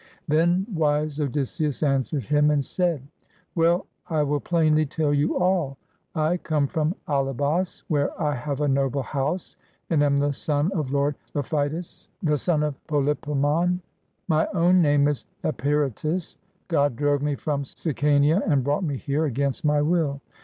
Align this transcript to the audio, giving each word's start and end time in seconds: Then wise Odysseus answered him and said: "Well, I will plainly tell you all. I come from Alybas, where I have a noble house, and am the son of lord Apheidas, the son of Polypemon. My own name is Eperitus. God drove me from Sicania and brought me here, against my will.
Then 0.27 0.65
wise 0.73 1.19
Odysseus 1.21 1.83
answered 1.83 2.23
him 2.23 2.49
and 2.49 2.65
said: 2.65 3.03
"Well, 3.53 3.85
I 4.09 4.23
will 4.23 4.39
plainly 4.39 4.83
tell 4.83 5.13
you 5.13 5.37
all. 5.37 5.77
I 6.15 6.37
come 6.37 6.65
from 6.65 6.95
Alybas, 7.07 7.83
where 7.87 8.19
I 8.19 8.33
have 8.33 8.61
a 8.61 8.67
noble 8.67 9.03
house, 9.03 9.57
and 9.91 10.01
am 10.01 10.17
the 10.17 10.33
son 10.33 10.71
of 10.71 10.89
lord 10.89 11.13
Apheidas, 11.35 12.07
the 12.23 12.39
son 12.39 12.63
of 12.63 12.83
Polypemon. 12.87 13.77
My 14.27 14.47
own 14.55 14.81
name 14.81 15.07
is 15.07 15.25
Eperitus. 15.43 16.35
God 16.67 16.95
drove 16.95 17.21
me 17.21 17.35
from 17.35 17.61
Sicania 17.63 18.41
and 18.47 18.63
brought 18.63 18.83
me 18.83 18.97
here, 18.97 19.25
against 19.25 19.63
my 19.63 19.83
will. 19.83 20.19